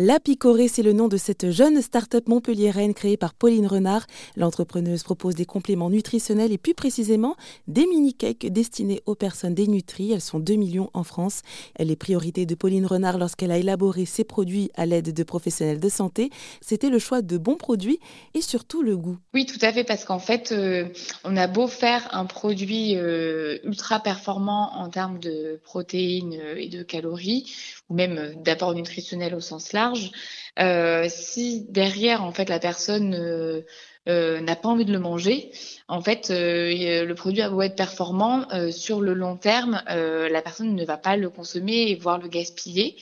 La 0.00 0.20
Picorée, 0.20 0.68
c'est 0.68 0.84
le 0.84 0.92
nom 0.92 1.08
de 1.08 1.16
cette 1.16 1.50
jeune 1.50 1.82
start-up 1.82 2.28
montpelliéraine 2.28 2.94
créée 2.94 3.16
par 3.16 3.34
Pauline 3.34 3.66
Renard. 3.66 4.06
L'entrepreneuse 4.36 5.02
propose 5.02 5.34
des 5.34 5.44
compléments 5.44 5.90
nutritionnels 5.90 6.52
et 6.52 6.56
plus 6.56 6.72
précisément 6.72 7.34
des 7.66 7.84
mini-cakes 7.84 8.46
destinés 8.46 9.02
aux 9.06 9.16
personnes 9.16 9.56
dénutries. 9.56 10.12
Elles 10.12 10.20
sont 10.20 10.38
2 10.38 10.54
millions 10.54 10.88
en 10.94 11.02
France. 11.02 11.42
Les 11.80 11.96
priorités 11.96 12.46
de 12.46 12.54
Pauline 12.54 12.86
Renard 12.86 13.18
lorsqu'elle 13.18 13.50
a 13.50 13.58
élaboré 13.58 14.04
ses 14.04 14.22
produits 14.22 14.70
à 14.76 14.86
l'aide 14.86 15.12
de 15.12 15.22
professionnels 15.24 15.80
de 15.80 15.88
santé, 15.88 16.30
c'était 16.60 16.90
le 16.90 17.00
choix 17.00 17.20
de 17.20 17.36
bons 17.36 17.56
produits 17.56 17.98
et 18.34 18.40
surtout 18.40 18.82
le 18.82 18.96
goût. 18.96 19.18
Oui, 19.34 19.46
tout 19.46 19.58
à 19.62 19.72
fait, 19.72 19.82
parce 19.82 20.04
qu'en 20.04 20.20
fait, 20.20 20.52
euh, 20.52 20.84
on 21.24 21.36
a 21.36 21.48
beau 21.48 21.66
faire 21.66 22.06
un 22.12 22.26
produit 22.26 22.94
euh, 22.94 23.58
ultra 23.64 23.98
performant 23.98 24.76
en 24.76 24.90
termes 24.90 25.18
de 25.18 25.60
protéines 25.64 26.38
euh, 26.40 26.54
et 26.56 26.68
de 26.68 26.84
calories, 26.84 27.52
ou 27.88 27.94
même 27.94 28.40
d'apport 28.44 28.74
nutritionnel 28.74 29.34
au 29.34 29.40
sens 29.40 29.72
large, 29.72 29.87
euh, 30.58 31.06
si 31.08 31.66
derrière, 31.68 32.24
en 32.24 32.32
fait, 32.32 32.48
la 32.48 32.58
personne 32.58 33.14
euh, 34.08 34.18
euh, 34.18 34.40
n'a 34.40 34.56
pas 34.56 34.68
envie 34.68 34.84
de 34.84 34.92
le 34.92 34.98
manger, 34.98 35.50
en 35.86 36.00
fait, 36.00 36.28
le 36.30 37.12
produit 37.14 37.40
a 37.40 37.48
beau 37.48 37.62
être 37.62 37.76
performant, 37.76 38.46
sur 38.70 39.00
le 39.00 39.14
long 39.14 39.36
terme, 39.36 39.82
la 39.86 40.42
personne 40.42 40.74
ne 40.74 40.84
va 40.84 40.98
pas 40.98 41.16
le 41.16 41.30
consommer 41.30 41.90
et 41.90 41.94
voire 41.94 42.18
le 42.18 42.28
gaspiller. 42.28 42.96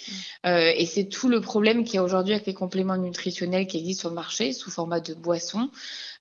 Mmh. 0.44 0.48
et 0.76 0.86
c'est 0.86 1.06
tout 1.06 1.28
le 1.28 1.40
problème 1.40 1.82
qu'il 1.82 1.96
y 1.96 1.98
a 1.98 2.04
aujourd'hui 2.04 2.34
avec 2.34 2.46
les 2.46 2.54
compléments 2.54 2.96
nutritionnels 2.96 3.66
qui 3.66 3.78
existent 3.78 4.02
sur 4.02 4.08
le 4.10 4.14
marché 4.14 4.52
sous 4.52 4.70
format 4.70 5.00
de 5.00 5.14
boissons 5.14 5.68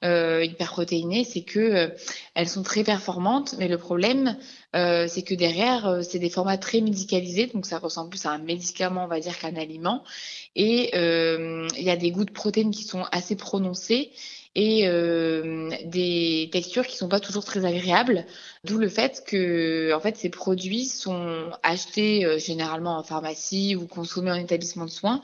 euh, 0.03 0.43
hyperprotéinées, 0.43 1.23
c'est 1.23 1.43
que 1.43 1.91
elles 2.33 2.49
sont 2.49 2.63
très 2.63 2.83
performantes, 2.83 3.55
mais 3.59 3.67
le 3.67 3.77
problème, 3.77 4.35
c'est 4.73 5.23
que 5.23 5.35
derrière, 5.35 5.99
c'est 6.01 6.19
des 6.19 6.31
formats 6.31 6.57
très 6.57 6.81
médicalisés, 6.81 7.47
donc 7.47 7.67
ça 7.67 7.77
ressemble 7.77 8.09
plus 8.09 8.25
à 8.25 8.31
un 8.31 8.39
médicament, 8.39 9.05
on 9.05 9.07
va 9.07 9.19
dire, 9.19 9.37
qu'un 9.37 9.55
aliment. 9.55 10.03
Et 10.55 10.95
il 10.95 11.83
y 11.83 11.89
a 11.91 11.95
des 11.95 12.09
goûts 12.09 12.25
de 12.25 12.31
protéines 12.31 12.71
qui 12.71 12.83
sont 12.83 13.03
assez 13.11 13.35
prononcés 13.35 14.11
et 14.55 14.87
euh, 14.87 15.69
des 15.85 16.49
textures 16.51 16.87
qui 16.87 16.95
sont 16.95 17.09
pas 17.09 17.19
toujours 17.19 17.43
très 17.43 17.65
agréables, 17.65 18.25
d'où 18.63 18.77
le 18.77 18.87
fait 18.87 19.23
que 19.27 19.93
en 19.93 19.99
fait 19.99 20.15
ces 20.15 20.29
produits 20.29 20.85
sont 20.85 21.49
achetés 21.61 22.25
euh, 22.25 22.39
généralement 22.39 22.97
en 22.97 23.03
pharmacie 23.03 23.75
ou 23.75 23.85
consommés 23.85 24.31
en 24.31 24.35
établissement 24.35 24.85
de 24.85 24.89
soins, 24.89 25.21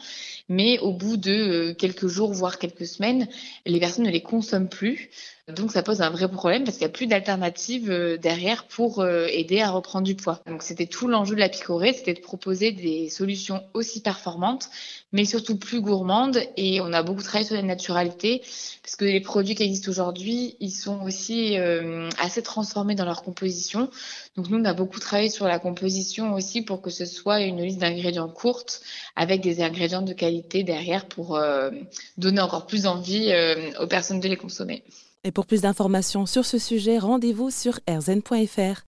mais 0.49 0.79
au 0.79 0.91
bout 0.91 1.15
de 1.15 1.31
euh, 1.31 1.73
quelques 1.73 2.07
jours 2.07 2.33
voire 2.33 2.59
quelques 2.59 2.85
semaines, 2.85 3.27
les 3.65 3.79
personnes 3.79 4.05
ne 4.05 4.11
les 4.11 4.21
consomment 4.21 4.69
plus. 4.69 5.09
Donc 5.55 5.71
ça 5.71 5.83
pose 5.83 6.01
un 6.01 6.09
vrai 6.09 6.27
problème 6.27 6.63
parce 6.63 6.77
qu'il 6.77 6.85
n'y 6.85 6.91
a 6.91 6.93
plus 6.93 7.07
d'alternative 7.07 8.17
derrière 8.21 8.65
pour 8.65 9.05
aider 9.05 9.61
à 9.61 9.71
reprendre 9.71 10.05
du 10.05 10.15
poids. 10.15 10.41
Donc 10.47 10.63
c'était 10.63 10.87
tout 10.87 11.07
l'enjeu 11.07 11.35
de 11.35 11.39
la 11.39 11.49
picorée, 11.49 11.93
c'était 11.93 12.13
de 12.13 12.19
proposer 12.19 12.71
des 12.71 13.09
solutions 13.09 13.63
aussi 13.73 14.01
performantes, 14.01 14.69
mais 15.11 15.25
surtout 15.25 15.57
plus 15.57 15.81
gourmandes. 15.81 16.39
Et 16.57 16.81
on 16.81 16.93
a 16.93 17.03
beaucoup 17.03 17.23
travaillé 17.23 17.45
sur 17.45 17.55
la 17.55 17.61
naturalité 17.61 18.41
parce 18.83 18.95
que 18.95 19.05
les 19.05 19.21
produits 19.21 19.55
qui 19.55 19.63
existent 19.63 19.91
aujourd'hui, 19.91 20.55
ils 20.59 20.71
sont 20.71 21.01
aussi 21.01 21.57
euh, 21.57 22.09
assez 22.19 22.41
transformés 22.41 22.95
dans 22.95 23.05
leur 23.05 23.23
composition. 23.23 23.89
Donc 24.35 24.49
nous, 24.49 24.59
on 24.59 24.65
a 24.65 24.73
beaucoup 24.73 24.99
travaillé 24.99 25.29
sur 25.29 25.47
la 25.47 25.59
composition 25.59 26.33
aussi 26.33 26.61
pour 26.61 26.81
que 26.81 26.89
ce 26.89 27.05
soit 27.05 27.41
une 27.41 27.61
liste 27.61 27.79
d'ingrédients 27.79 28.29
courte 28.29 28.81
avec 29.15 29.41
des 29.41 29.61
ingrédients 29.61 30.01
de 30.01 30.13
qualité 30.13 30.63
derrière 30.63 31.05
pour 31.07 31.35
euh, 31.35 31.69
donner 32.17 32.41
encore 32.41 32.65
plus 32.65 32.85
envie 32.85 33.31
euh, 33.31 33.71
aux 33.79 33.87
personnes 33.87 34.19
de 34.19 34.27
les 34.27 34.37
consommer. 34.37 34.83
Et 35.23 35.31
pour 35.31 35.45
plus 35.45 35.61
d'informations 35.61 36.25
sur 36.25 36.45
ce 36.45 36.57
sujet, 36.57 36.97
rendez-vous 36.97 37.51
sur 37.51 37.79
rzn.fr. 37.87 38.79